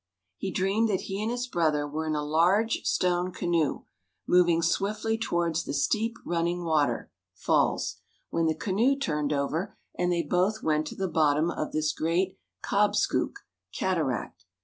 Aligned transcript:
He 0.37 0.49
dreamed 0.49 0.89
that 0.89 1.01
he 1.01 1.21
and 1.21 1.29
his 1.29 1.45
brother 1.45 1.87
were 1.87 2.07
in 2.07 2.15
a 2.15 2.23
large 2.25 2.81
stone 2.85 3.31
canoe, 3.31 3.83
moving 4.27 4.63
swiftly 4.63 5.15
towards 5.15 5.63
the 5.63 5.75
steep 5.75 6.15
running 6.25 6.63
water 6.63 7.11
(falls), 7.35 7.97
when 8.31 8.47
the 8.47 8.55
canoe 8.55 8.97
turned 8.97 9.31
over, 9.31 9.77
and 9.95 10.11
they 10.11 10.23
both 10.23 10.63
went 10.63 10.87
to 10.87 10.95
the 10.95 11.07
bottom 11.07 11.51
of 11.51 11.71
this 11.71 11.93
great 11.93 12.39
"Cobscūk," 12.63 13.33
cataract. 13.77 14.43